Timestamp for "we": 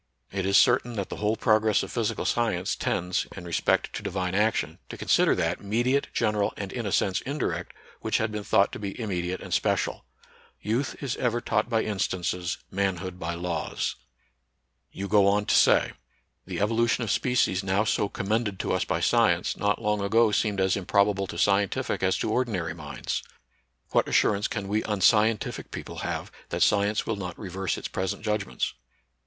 24.67-24.81